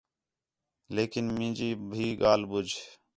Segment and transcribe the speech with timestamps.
[0.95, 2.73] لیکن مینی بھی ڳالھ ٻُجھ